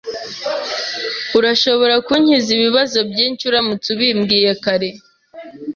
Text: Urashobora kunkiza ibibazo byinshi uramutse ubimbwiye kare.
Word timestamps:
Urashobora 1.37 1.95
kunkiza 2.05 2.49
ibibazo 2.57 2.97
byinshi 3.11 3.43
uramutse 3.49 3.87
ubimbwiye 3.95 4.51
kare. 4.63 4.89